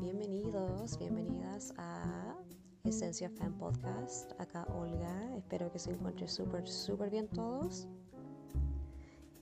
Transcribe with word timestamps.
bienvenidos, 0.00 0.98
bienvenidas 0.98 1.74
a 1.76 2.36
Esencia 2.84 3.28
Fan 3.30 3.58
Podcast. 3.58 4.32
Acá 4.38 4.64
Olga, 4.74 5.36
espero 5.36 5.72
que 5.72 5.78
se 5.78 5.90
encuentren 5.92 6.28
súper, 6.28 6.68
súper 6.68 7.10
bien 7.10 7.28
todos. 7.28 7.88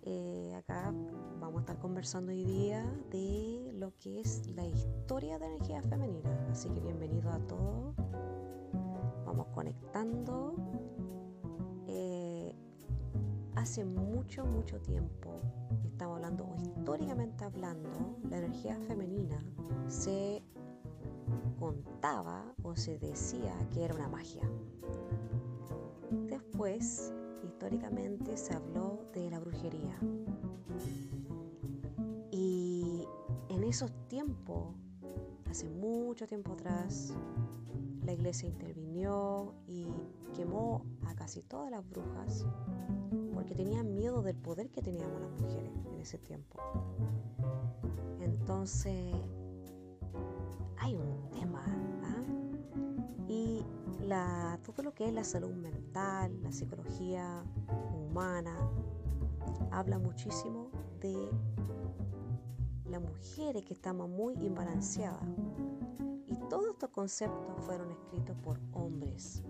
Eh, 0.02 0.54
acá 0.56 0.94
vamos 1.40 1.58
a 1.58 1.60
estar 1.60 1.78
conversando 1.78 2.32
hoy 2.32 2.44
día 2.44 2.84
de 3.10 3.70
lo 3.74 3.92
que 3.98 4.20
es 4.20 4.46
la 4.48 4.64
historia 4.64 5.38
de 5.38 5.46
energía 5.46 5.82
femenina. 5.82 6.46
Así 6.50 6.70
que 6.70 6.80
bienvenido 6.80 7.30
a 7.30 7.38
todos. 7.46 7.94
Vamos 9.26 9.48
conectando. 9.54 10.75
Hace 13.66 13.84
mucho, 13.84 14.46
mucho 14.46 14.80
tiempo 14.80 15.40
estamos 15.84 16.14
hablando, 16.14 16.44
o 16.44 16.54
históricamente 16.54 17.42
hablando, 17.42 18.16
la 18.30 18.38
energía 18.38 18.78
femenina 18.86 19.42
se 19.88 20.40
contaba 21.58 22.54
o 22.62 22.76
se 22.76 22.96
decía 23.00 23.52
que 23.72 23.82
era 23.84 23.96
una 23.96 24.08
magia. 24.08 24.48
Después, 26.28 27.12
históricamente, 27.42 28.36
se 28.36 28.54
habló 28.54 29.00
de 29.12 29.30
la 29.30 29.40
brujería. 29.40 29.98
Y 32.30 33.04
en 33.48 33.64
esos 33.64 33.90
tiempos, 34.06 34.76
hace 35.50 35.68
mucho 35.68 36.28
tiempo 36.28 36.52
atrás, 36.52 37.14
la 38.04 38.12
iglesia 38.12 38.48
intervinió 38.48 39.56
y 39.66 39.88
quemó 40.36 40.86
a 41.04 41.16
casi 41.16 41.42
todas 41.42 41.72
las 41.72 41.84
brujas 41.90 42.46
porque 43.34 43.54
tenían 43.54 43.94
miedo 43.94 44.22
del 44.22 44.36
poder 44.36 44.70
que 44.70 44.82
teníamos 44.82 45.20
las 45.20 45.30
mujeres 45.30 45.72
en 45.92 46.00
ese 46.00 46.18
tiempo. 46.18 46.58
Entonces, 48.20 49.14
hay 50.78 50.94
un 50.94 51.30
tema. 51.30 51.64
¿ah? 52.04 52.22
Y 53.28 53.64
la, 54.00 54.58
todo 54.64 54.82
lo 54.82 54.94
que 54.94 55.08
es 55.08 55.12
la 55.12 55.24
salud 55.24 55.52
mental, 55.54 56.42
la 56.42 56.52
psicología 56.52 57.44
humana, 57.94 58.56
habla 59.70 59.98
muchísimo 59.98 60.70
de 61.00 61.28
las 62.88 63.00
mujeres 63.00 63.64
que 63.64 63.74
estamos 63.74 64.08
muy 64.08 64.34
imbalanceadas. 64.34 65.22
Y 66.26 66.36
todos 66.48 66.70
estos 66.70 66.90
conceptos 66.90 67.60
fueron 67.64 67.90
escritos 67.90 68.36
por 68.42 68.60
hombres 68.72 69.42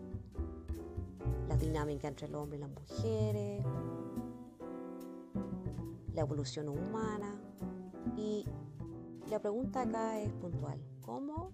la 1.49 1.57
dinámica 1.57 2.09
entre 2.09 2.27
el 2.27 2.35
hombre 2.35 2.59
y 2.59 2.61
las 2.61 2.71
mujeres, 2.71 3.65
la 6.15 6.21
evolución 6.23 6.69
humana 6.69 7.41
y 8.17 8.45
la 9.31 9.39
pregunta 9.41 9.83
acá 9.83 10.21
es 10.21 10.33
puntual. 10.35 10.81
¿Cómo 11.05 11.53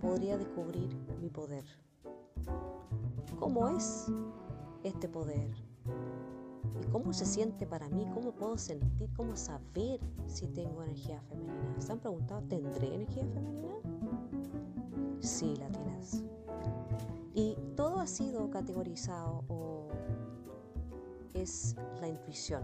podría 0.00 0.36
descubrir 0.36 0.94
mi 1.20 1.30
poder? 1.30 1.64
¿Cómo 3.38 3.68
es 3.68 4.06
este 4.82 5.08
poder? 5.08 5.50
¿Y 6.82 6.86
cómo 6.90 7.12
se 7.12 7.24
siente 7.24 7.66
para 7.66 7.88
mí? 7.88 8.06
¿Cómo 8.12 8.32
puedo 8.32 8.58
sentir? 8.58 9.10
¿Cómo 9.16 9.36
saber 9.36 10.00
si 10.26 10.46
tengo 10.48 10.82
energía 10.82 11.20
femenina? 11.22 11.80
¿Se 11.80 11.92
han 11.92 12.00
preguntado, 12.00 12.42
¿tendré 12.42 12.94
energía 12.94 13.24
femenina? 13.26 13.74
Sí, 15.20 15.54
la 15.56 15.68
tienes. 15.68 16.24
Y 17.34 17.56
todo 17.76 18.00
ha 18.00 18.06
sido 18.06 18.50
categorizado 18.50 19.44
o 19.48 19.88
es 21.34 21.76
la 22.00 22.08
intuición, 22.08 22.62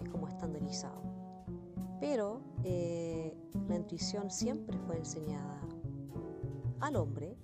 es 0.00 0.08
como 0.08 0.26
estandarizado. 0.28 1.00
Pero 2.00 2.40
eh, 2.64 3.36
la 3.68 3.76
intuición 3.76 4.30
siempre 4.30 4.76
fue 4.78 4.96
enseñada 4.96 5.60
al 6.80 6.96
hombre. 6.96 7.36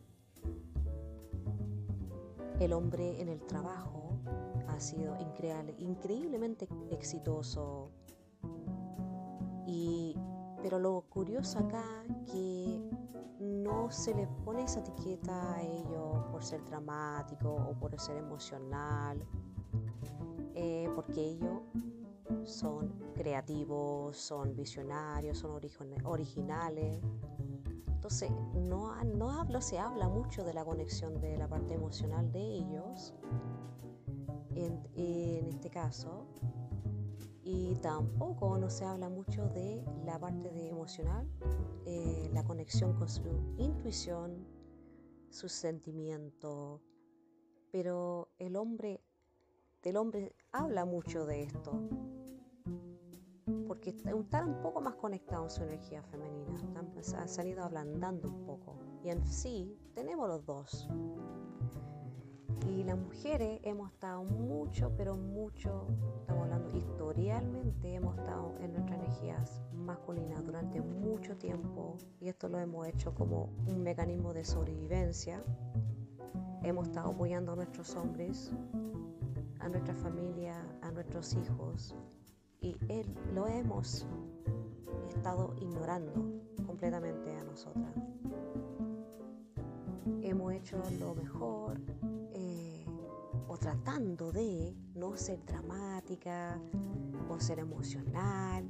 El 2.59 2.73
hombre 2.73 3.21
en 3.21 3.29
el 3.29 3.41
trabajo 3.47 4.19
ha 4.67 4.81
sido 4.81 5.17
increíble, 5.21 5.75
increíblemente 5.79 6.69
exitoso. 6.91 7.91
Y, 9.67 10.17
pero 10.63 10.79
lo 10.79 11.03
curioso 11.03 11.59
acá 11.59 11.85
que 12.33 12.81
no 13.41 13.91
se 13.91 14.15
le 14.15 14.27
pone 14.45 14.63
esa 14.65 14.81
etiqueta 14.81 15.55
a 15.55 15.63
ellos 15.63 16.25
por 16.31 16.43
ser 16.43 16.65
dramático 16.65 17.55
o 17.55 17.79
por 17.79 17.99
ser 18.01 18.17
emocional, 18.17 19.23
eh, 20.55 20.91
porque 20.95 21.21
ellos 21.21 21.63
son 22.45 22.93
creativos, 23.15 24.17
son 24.17 24.55
visionarios, 24.57 25.39
son 25.39 25.61
originales. 26.05 27.01
Entonces, 27.87 28.31
no, 28.55 28.95
no 29.05 29.61
se 29.61 29.79
habla 29.79 30.09
mucho 30.09 30.45
de 30.45 30.55
la 30.55 30.65
conexión 30.65 31.21
de 31.21 31.37
la 31.37 31.49
parte 31.49 31.75
emocional 31.75 32.31
de 32.33 32.41
ellos, 32.41 33.15
en 34.55 35.47
este 35.49 35.71
caso, 35.71 36.27
y 37.49 37.77
tampoco 37.77 38.59
no 38.59 38.69
se 38.69 38.85
habla 38.85 39.09
mucho 39.09 39.49
de 39.49 39.83
la 40.05 40.19
parte 40.19 40.51
de 40.51 40.69
emocional, 40.69 41.27
eh, 41.87 42.29
la 42.35 42.45
conexión 42.45 42.93
con 42.93 43.09
su 43.09 43.23
intuición, 43.57 44.47
su 45.31 45.49
sentimiento, 45.49 46.83
pero 47.73 48.29
el 48.39 48.55
hombre, 48.55 49.03
del 49.83 49.97
hombre 49.97 50.37
habla 50.53 50.85
mucho 50.85 51.25
de 51.25 51.45
esto, 51.45 51.89
porque 53.67 53.91
está 53.91 54.45
un 54.45 54.61
poco 54.61 54.83
más 54.83 54.97
conectado 54.97 55.45
en 55.45 55.51
su 55.51 55.63
energía 55.63 56.03
femenina, 56.03 56.85
ha 57.17 57.27
salido 57.27 57.65
ablandando 57.65 58.29
un 58.29 58.45
poco, 58.45 58.79
y 59.03 59.09
en 59.09 59.27
sí 59.27 59.75
tenemos 59.95 60.29
los 60.29 60.45
dos. 60.45 60.87
Y 62.67 62.85
las 62.85 62.99
mujeres 62.99 63.61
hemos 63.63 63.93
estado 63.93 64.25
mucho, 64.25 64.93
pero 64.97 65.15
mucho, 65.15 65.87
estamos 66.21 66.45
hablando 66.45 66.77
historialmente, 66.77 67.95
hemos 67.95 68.17
estado 68.19 68.55
en 68.61 68.73
nuestras 68.73 68.99
energías 68.99 69.63
masculinas 69.73 70.45
durante 70.45 70.81
mucho 70.81 71.37
tiempo 71.37 71.97
y 72.21 72.29
esto 72.29 72.49
lo 72.49 72.59
hemos 72.59 72.87
hecho 72.87 73.15
como 73.15 73.51
un 73.67 73.83
mecanismo 73.83 74.33
de 74.33 74.45
sobrevivencia. 74.45 75.43
Hemos 76.63 76.89
estado 76.89 77.11
apoyando 77.11 77.53
a 77.53 77.57
nuestros 77.57 77.95
hombres, 77.95 78.53
a 79.61 79.69
nuestra 79.69 79.95
familia, 79.95 80.55
a 80.83 80.91
nuestros 80.91 81.35
hijos 81.35 81.95
y 82.61 82.77
lo 83.35 83.47
hemos 83.47 84.07
estado 85.09 85.55
ignorando 85.61 86.13
completamente 86.67 87.35
a 87.37 87.45
nosotras. 87.45 87.95
Hemos 90.23 90.53
hecho 90.53 90.83
lo 90.99 91.15
mejor, 91.15 91.81
o 93.49 93.57
tratando 93.57 94.31
de 94.31 94.75
no 94.95 95.17
ser 95.17 95.45
dramática 95.45 96.61
o 97.29 97.41
ser 97.41 97.59
emocional. 97.59 98.69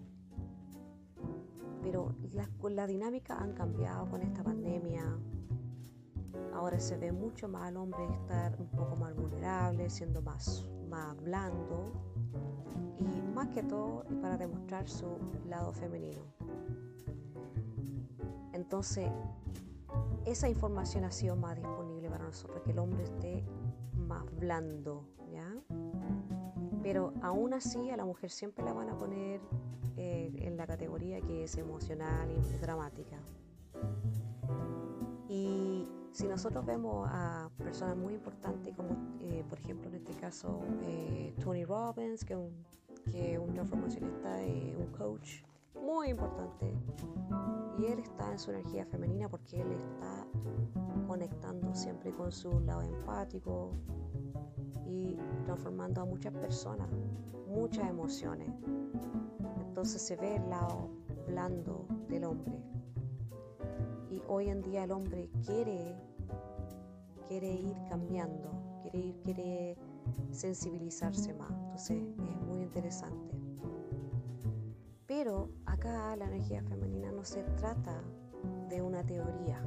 Pero 1.82 2.14
la, 2.32 2.48
la 2.70 2.86
dinámica 2.86 3.36
han 3.38 3.52
cambiado 3.52 4.08
con 4.08 4.22
esta 4.22 4.42
pandemia. 4.42 5.18
Ahora 6.54 6.78
se 6.80 6.96
ve 6.96 7.12
mucho 7.12 7.48
más 7.48 7.64
al 7.64 7.76
hombre 7.76 8.04
estar 8.12 8.56
un 8.60 8.68
poco 8.68 8.96
más 8.96 9.14
vulnerable, 9.14 9.90
siendo 9.90 10.22
más, 10.22 10.68
más 10.88 11.16
blando 11.22 11.92
y 12.98 13.22
más 13.34 13.48
que 13.48 13.62
todo 13.62 14.04
para 14.20 14.36
demostrar 14.36 14.88
su 14.88 15.18
lado 15.46 15.72
femenino. 15.72 16.22
Entonces, 18.52 19.10
esa 20.24 20.48
información 20.48 21.04
ha 21.04 21.10
sido 21.10 21.36
más 21.36 21.56
disponible 21.56 22.10
para 22.10 22.24
nosotros, 22.24 22.60
que 22.64 22.72
el 22.72 22.78
hombre 22.78 23.04
esté 23.04 23.44
más 24.08 24.24
blando, 24.36 25.06
¿ya? 25.30 25.54
Pero 26.82 27.12
aún 27.22 27.52
así 27.52 27.90
a 27.90 27.96
la 27.96 28.04
mujer 28.04 28.30
siempre 28.30 28.64
la 28.64 28.72
van 28.72 28.88
a 28.88 28.96
poner 28.96 29.40
eh, 29.96 30.32
en 30.38 30.56
la 30.56 30.66
categoría 30.66 31.20
que 31.20 31.44
es 31.44 31.56
emocional 31.58 32.30
y 32.30 32.56
dramática. 32.58 33.18
Y 35.28 35.86
si 36.12 36.26
nosotros 36.26 36.64
vemos 36.64 37.06
a 37.10 37.50
personas 37.58 37.96
muy 37.96 38.14
importantes 38.14 38.74
como 38.74 38.90
eh, 39.20 39.44
por 39.48 39.58
ejemplo 39.58 39.88
en 39.90 39.96
este 39.96 40.14
caso 40.14 40.60
eh, 40.82 41.34
Tony 41.42 41.64
Robbins, 41.64 42.24
que 42.24 42.32
es 42.32 42.38
un, 42.38 42.64
que 43.12 43.38
un 43.38 43.52
transformacionista, 43.52 44.38
un 44.78 44.86
coach 44.96 45.42
muy 45.82 46.08
importante, 46.08 46.74
y 47.78 47.86
él 47.86 48.00
está 48.00 48.32
en 48.32 48.38
su 48.38 48.50
energía 48.50 48.84
femenina 48.86 49.28
porque 49.28 49.60
él 49.60 49.72
está 49.72 50.26
conectando 51.06 51.72
siempre 51.74 52.12
con 52.12 52.32
su 52.32 52.60
lado 52.60 52.82
empático 52.82 53.70
y 54.84 55.16
transformando 55.44 56.02
a 56.02 56.04
muchas 56.04 56.32
personas, 56.32 56.88
muchas 57.48 57.88
emociones. 57.88 58.50
Entonces 59.60 60.02
se 60.02 60.16
ve 60.16 60.36
el 60.36 60.50
lado 60.50 60.90
blando 61.26 61.86
del 62.08 62.24
hombre. 62.24 62.60
Y 64.10 64.20
hoy 64.26 64.48
en 64.48 64.60
día 64.62 64.84
el 64.84 64.90
hombre 64.90 65.30
quiere, 65.46 65.94
quiere 67.28 67.52
ir 67.52 67.76
cambiando, 67.88 68.50
quiere 68.82 69.14
quiere 69.22 69.76
sensibilizarse 70.30 71.32
más. 71.34 71.50
Entonces 71.50 72.02
es 72.18 72.40
muy 72.46 72.62
interesante. 72.62 73.36
Pero 75.06 75.50
acá 75.78 76.16
la 76.16 76.26
energía 76.26 76.60
femenina 76.62 77.12
no 77.12 77.24
se 77.24 77.42
trata 77.56 78.02
de 78.68 78.82
una 78.82 79.04
teoría, 79.06 79.60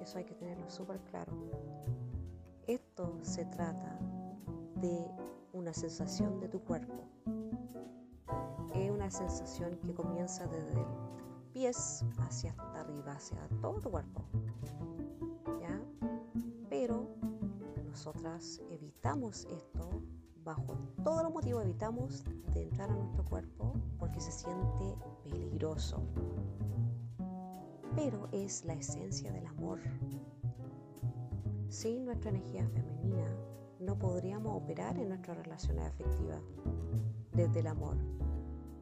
eso 0.00 0.18
hay 0.18 0.24
que 0.24 0.34
tenerlo 0.34 0.68
súper 0.68 1.00
claro. 1.02 1.32
Esto 2.66 3.16
se 3.22 3.44
trata 3.44 3.98
de 4.80 5.08
una 5.52 5.72
sensación 5.72 6.40
de 6.40 6.48
tu 6.48 6.60
cuerpo. 6.60 7.04
Es 8.74 8.90
una 8.90 9.10
sensación 9.10 9.78
que 9.86 9.94
comienza 9.94 10.46
desde 10.48 10.80
el 10.80 10.86
pies 11.52 12.04
hacia 12.18 12.52
arriba, 12.74 13.12
hacia 13.12 13.38
todo 13.60 13.80
tu 13.80 13.90
cuerpo. 13.90 14.24
¿Ya? 15.60 15.80
Pero 16.68 17.06
nosotras 17.86 18.60
evitamos 18.70 19.46
esto 19.46 20.02
bajo 20.44 20.76
todo 21.02 21.22
los 21.22 21.32
motivos 21.32 21.64
evitamos 21.64 22.24
de 22.52 22.62
entrar 22.62 22.90
a 22.90 22.94
nuestro 22.94 23.24
cuerpo 23.24 23.74
porque 24.06 24.20
se 24.20 24.30
siente 24.30 24.96
peligroso. 25.24 26.00
Pero 27.96 28.28
es 28.30 28.64
la 28.64 28.74
esencia 28.74 29.32
del 29.32 29.46
amor. 29.46 29.80
Sin 31.68 32.04
nuestra 32.04 32.30
energía 32.30 32.68
femenina 32.68 33.26
no 33.80 33.98
podríamos 33.98 34.62
operar 34.62 34.96
en 34.98 35.08
nuestras 35.08 35.38
relaciones 35.38 35.86
afectivas 35.86 36.40
desde 37.32 37.58
el 37.60 37.66
amor, 37.66 37.96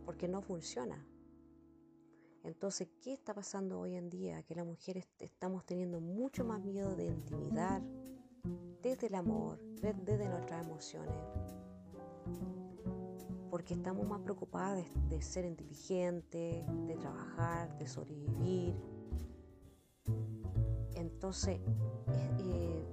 porque 0.04 0.28
no 0.28 0.42
funciona. 0.42 1.02
Entonces, 2.42 2.88
¿qué 3.00 3.14
está 3.14 3.32
pasando 3.32 3.80
hoy 3.80 3.94
en 3.94 4.10
día? 4.10 4.42
Que 4.42 4.54
las 4.54 4.66
mujeres 4.66 5.08
estamos 5.20 5.64
teniendo 5.64 6.02
mucho 6.02 6.44
más 6.44 6.60
miedo 6.60 6.94
de 6.94 7.06
intimidar 7.06 7.82
desde 8.82 9.06
el 9.06 9.14
amor, 9.14 9.58
desde 9.80 10.28
nuestras 10.28 10.66
emociones, 10.66 11.16
porque 13.54 13.74
estamos 13.74 14.04
más 14.08 14.20
preocupadas 14.20 14.84
de, 15.08 15.22
ser 15.22 15.44
inteligentes, 15.44 16.66
de 16.88 16.96
trabajar, 16.96 17.78
de 17.78 17.86
sobrevivir. 17.86 18.74
Entonces, 20.96 21.60
eh, 22.40 22.84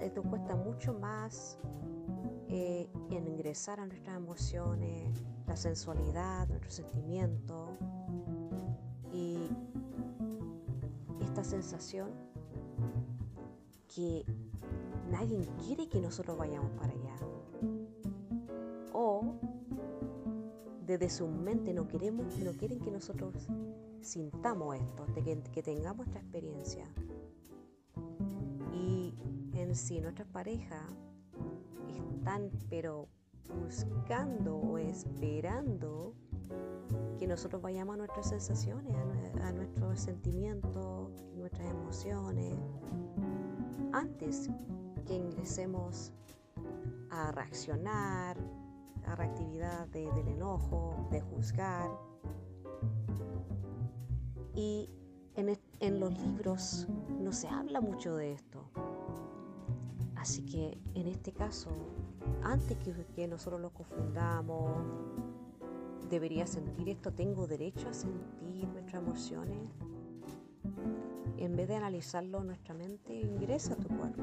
esto 0.00 0.24
cuesta 0.24 0.56
mucho 0.56 0.94
más 0.94 1.56
eh, 2.48 2.90
ingresar 3.10 3.78
a 3.78 3.86
nuestras 3.86 4.16
emociones, 4.16 5.22
la 5.46 5.54
sensualidad, 5.54 6.48
nuestros 6.48 6.74
sentimientos 6.74 7.70
y 9.12 9.38
esta 11.20 11.44
sensación 11.44 12.10
que 13.94 14.24
nadie 15.12 15.48
quiere 15.64 15.88
que 15.88 16.00
nosotros 16.00 16.36
vayamos 16.36 16.72
para 16.72 16.92
allá. 16.92 17.31
Desde 20.98 21.08
su 21.08 21.26
mente 21.26 21.72
no 21.72 21.88
queremos, 21.88 22.36
no 22.38 22.52
quieren 22.52 22.78
que 22.78 22.90
nosotros 22.90 23.48
sintamos 24.02 24.76
esto, 24.76 25.06
de 25.14 25.22
que, 25.22 25.42
que 25.42 25.62
tengamos 25.62 26.06
esta 26.06 26.18
experiencia. 26.18 26.86
Y 28.74 29.14
en 29.54 29.74
sí 29.74 30.00
nuestras 30.00 30.28
parejas 30.28 30.84
están 31.88 32.50
pero 32.68 33.08
buscando 33.62 34.56
o 34.56 34.76
esperando 34.78 36.14
que 37.18 37.26
nosotros 37.26 37.62
vayamos 37.62 37.94
a 37.94 37.96
nuestras 37.98 38.28
sensaciones, 38.28 38.94
a, 38.94 39.48
a 39.48 39.52
nuestros 39.52 39.98
sentimientos, 39.98 41.10
nuestras 41.34 41.70
emociones, 41.70 42.54
antes 43.92 44.50
que 45.06 45.14
ingresemos 45.14 46.12
a 47.10 47.32
reaccionar, 47.32 48.36
a 49.06 49.14
reactividad 49.14 49.86
del 49.88 50.28
enojo, 50.28 51.08
de 51.10 51.20
juzgar. 51.20 51.90
Y 54.54 54.90
en, 55.34 56.00
los 56.00 56.18
libros 56.18 56.86
no 57.18 57.32
se 57.32 57.48
habla 57.48 57.80
mucho 57.80 58.16
de 58.16 58.32
esto. 58.32 58.64
Así 60.16 60.44
que 60.44 60.78
en 60.94 61.08
este 61.08 61.32
caso, 61.32 61.70
antes 62.42 62.76
que, 62.78 62.92
que 63.14 63.26
nosotros 63.26 63.60
lo 63.60 63.70
confundamos, 63.70 64.70
debería 66.08 66.46
sentir 66.46 66.90
esto, 66.90 67.12
tengo 67.12 67.46
derecho 67.46 67.88
a 67.88 67.94
sentir 67.94 68.68
nuestras 68.68 69.02
emociones, 69.02 69.58
en 71.38 71.56
vez 71.56 71.68
de 71.68 71.76
analizarlo 71.76 72.44
nuestra 72.44 72.74
mente, 72.74 73.14
ingresa 73.14 73.74
a 73.74 73.76
tu 73.76 73.88
cuerpo. 73.88 74.22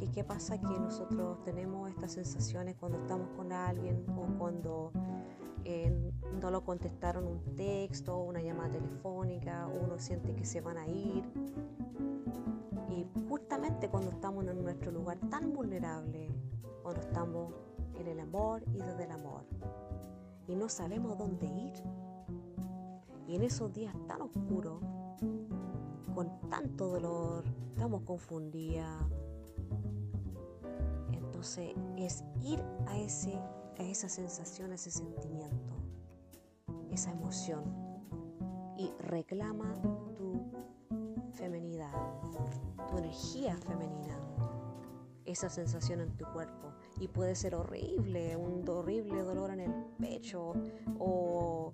¿Y 0.00 0.08
qué, 0.08 0.24
pasa? 0.24 0.58
Que 0.58 0.78
nosotros 0.78 1.42
tenemos 1.44 1.90
estas 1.90 2.12
sensaciones 2.12 2.76
cuando 2.76 2.98
estamos 2.98 3.28
con 3.36 3.52
alguien 3.52 4.04
o 4.16 4.26
cuando 4.38 4.92
eh, 5.64 6.12
no 6.40 6.50
lo 6.50 6.64
contestaron 6.64 7.26
un 7.26 7.56
texto, 7.56 8.18
una 8.18 8.40
llamada 8.40 8.70
telefónica, 8.70 9.66
uno 9.66 9.98
siente 9.98 10.34
que 10.34 10.44
se 10.44 10.60
van 10.60 10.78
a 10.78 10.86
ir. 10.86 11.24
Y 12.88 13.06
justamente 13.28 13.88
cuando 13.88 14.10
estamos 14.10 14.46
en 14.46 14.62
nuestro 14.62 14.90
lugar 14.90 15.18
tan 15.28 15.52
vulnerable, 15.52 16.30
cuando 16.82 17.00
estamos 17.00 17.52
en 17.98 18.06
el 18.06 18.20
amor 18.20 18.62
y 18.72 18.78
desde 18.78 19.04
el 19.04 19.10
amor, 19.10 19.44
y 20.46 20.54
no 20.54 20.68
sabemos 20.68 21.18
dónde 21.18 21.46
ir, 21.46 21.74
y 23.26 23.36
en 23.36 23.42
esos 23.42 23.72
días 23.72 23.94
tan 24.06 24.22
oscuros, 24.22 24.80
con 26.14 26.40
tanto 26.48 26.88
dolor, 26.88 27.44
estamos 27.70 28.02
confundidas. 28.02 29.04
Entonces 31.38 31.72
es 31.96 32.24
ir 32.42 32.60
a, 32.88 32.98
ese, 32.98 33.32
a 33.78 33.82
esa 33.84 34.08
sensación, 34.08 34.72
a 34.72 34.74
ese 34.74 34.90
sentimiento, 34.90 35.72
esa 36.90 37.12
emoción 37.12 37.62
y 38.76 38.90
reclama 38.98 39.72
tu 40.16 40.50
femenidad, 41.30 41.92
tu 42.90 42.98
energía 42.98 43.56
femenina, 43.58 44.18
esa 45.26 45.48
sensación 45.48 46.00
en 46.00 46.16
tu 46.16 46.24
cuerpo. 46.32 46.72
Y 46.98 47.06
puede 47.06 47.36
ser 47.36 47.54
horrible, 47.54 48.36
un 48.36 48.68
horrible 48.68 49.22
dolor 49.22 49.52
en 49.52 49.60
el 49.60 49.72
pecho 49.96 50.54
o 50.98 51.72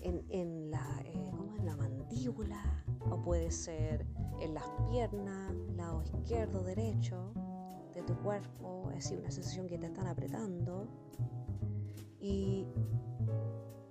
en, 0.00 0.70
la, 0.70 1.02
eh, 1.06 1.32
en 1.58 1.66
la 1.66 1.74
mandíbula, 1.74 2.84
o 3.10 3.20
puede 3.20 3.50
ser 3.50 4.06
en 4.40 4.54
las 4.54 4.70
piernas, 4.88 5.52
lado 5.74 6.04
izquierdo, 6.04 6.62
derecho 6.62 7.32
de 7.34 7.49
cuerpo, 8.16 8.90
es 8.96 9.10
una 9.10 9.30
sensación 9.30 9.66
que 9.66 9.78
te 9.78 9.86
están 9.86 10.06
apretando. 10.06 10.88
Y 12.20 12.66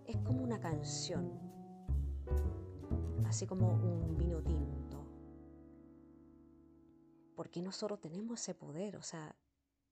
es 0.06 0.18
como 0.18 0.44
una 0.44 0.60
canción, 0.60 1.40
así 3.26 3.46
como 3.46 3.70
un 3.70 4.18
vino 4.18 4.42
tinto. 4.44 5.06
Porque 7.36 7.62
nosotros 7.62 8.00
tenemos 8.00 8.42
ese 8.42 8.54
poder, 8.54 8.96
o 8.98 9.02
sea, 9.02 9.36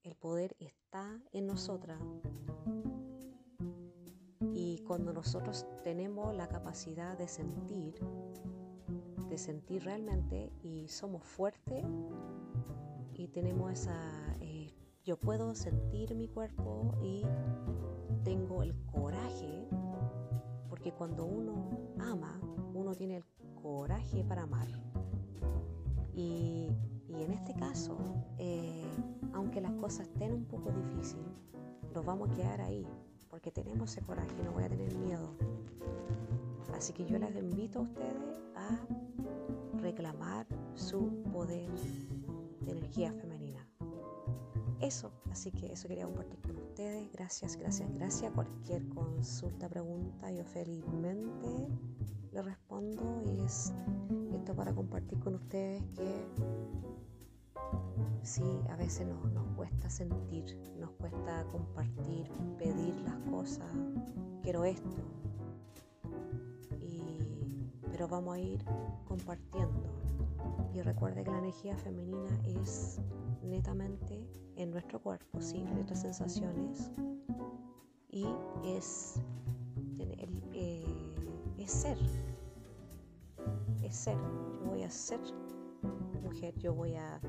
el 0.03 0.15
poder 0.15 0.55
está 0.59 1.19
en 1.31 1.47
nosotras 1.47 1.99
y 4.53 4.79
cuando 4.79 5.13
nosotros 5.13 5.67
tenemos 5.83 6.35
la 6.35 6.47
capacidad 6.47 7.17
de 7.17 7.27
sentir, 7.27 7.99
de 9.29 9.37
sentir 9.37 9.83
realmente 9.83 10.51
y 10.63 10.87
somos 10.87 11.23
fuertes 11.23 11.85
y 13.17 13.27
tenemos 13.27 13.71
esa, 13.71 13.97
eh, 14.41 14.71
yo 15.03 15.17
puedo 15.17 15.55
sentir 15.55 16.13
mi 16.15 16.27
cuerpo 16.27 16.93
y 17.01 17.23
tengo 18.23 18.61
el 18.61 18.75
coraje, 18.85 19.67
porque 20.69 20.91
cuando 20.91 21.25
uno 21.25 21.69
ama, 21.99 22.39
uno 22.73 22.93
tiene 22.93 23.17
el 23.17 23.25
coraje 23.55 24.23
para 24.23 24.43
amar. 24.43 24.67
Y, 26.13 26.69
en 27.09 27.31
este 27.31 27.55
caso, 27.55 27.97
eh, 28.37 28.85
aunque 29.33 29.59
las 29.59 29.73
cosas 29.73 30.07
estén 30.07 30.33
un 30.33 30.45
poco 30.45 30.71
difíciles, 30.71 31.25
nos 31.93 32.05
vamos 32.05 32.29
a 32.29 32.33
quedar 32.35 32.61
ahí, 32.61 32.85
porque 33.29 33.51
tenemos 33.51 33.91
ese 33.91 34.05
coraje, 34.05 34.31
no 34.43 34.51
voy 34.51 34.63
a 34.63 34.69
tener 34.69 34.93
miedo. 34.95 35.33
Así 36.75 36.93
que 36.93 37.05
yo 37.05 37.17
les 37.17 37.35
invito 37.35 37.79
a 37.79 37.81
ustedes 37.81 38.13
a 38.55 38.79
reclamar 39.81 40.45
su 40.75 41.23
poder 41.31 41.71
de 41.71 42.16
energía 42.87 43.11
femenina. 43.13 43.67
Eso, 44.79 45.11
así 45.31 45.51
que 45.51 45.73
eso 45.73 45.87
quería 45.87 46.05
compartir 46.05 46.39
con 46.39 46.55
ustedes. 46.57 47.11
Gracias, 47.11 47.57
gracias, 47.57 47.91
gracias. 47.93 48.31
Cualquier 48.33 48.87
consulta, 48.89 49.67
pregunta, 49.67 50.31
yo 50.31 50.45
felizmente 50.45 51.67
le 52.31 52.41
respondo 52.41 53.21
y 53.25 53.41
es 53.41 53.73
esto 54.33 54.55
para 54.55 54.73
compartir 54.73 55.19
con 55.19 55.35
ustedes 55.35 55.83
que 55.95 56.27
Sí, 58.21 58.61
a 58.69 58.75
veces 58.75 59.07
nos, 59.07 59.31
nos, 59.31 59.47
cuesta 59.55 59.89
sentir, 59.89 60.57
nos 60.77 60.91
cuesta 60.91 61.45
compartir, 61.49 62.29
pedir 62.57 62.93
las 63.01 63.17
cosas, 63.29 63.71
quiero 64.43 64.65
esto. 64.65 64.97
pero 67.89 68.07
vamos 68.07 68.35
a 68.35 68.39
ir 68.39 68.63
compartiendo. 69.07 70.06
Y 70.73 70.81
recuerde 70.81 71.23
que 71.23 71.31
la 71.31 71.39
energía 71.39 71.77
femenina 71.77 72.39
es 72.43 73.01
netamente 73.43 74.27
en 74.55 74.71
nuestro 74.71 75.01
cuerpo, 75.01 75.41
sí, 75.41 75.63
nuestras 75.63 76.01
sensaciones. 76.01 76.91
y 78.09 78.25
es, 78.63 79.21
eh, 79.99 80.85
es 81.57 81.71
ser. 81.71 81.97
Es 83.83 83.95
ser. 83.95 84.17
Yo 84.17 84.69
voy 84.69 84.83
a 84.83 84.89
ser 84.89 85.19
mujer, 86.23 86.57
yo 86.57 86.73
voy 86.73 86.95
a 86.95 87.19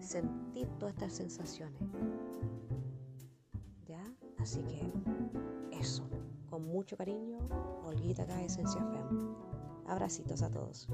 sentir 0.00 0.68
todas 0.78 0.94
estas 0.94 1.12
sensaciones. 1.12 1.80
¿Ya? 3.86 4.02
Así 4.38 4.62
que 4.62 4.92
eso, 5.72 6.04
con 6.50 6.66
mucho 6.66 6.96
cariño, 6.96 7.38
Olguita 7.84 8.24
acá, 8.24 8.42
Esencia 8.42 8.82
Fem. 8.84 9.34
Abracitos 9.86 10.42
a 10.42 10.50
todos. 10.50 10.88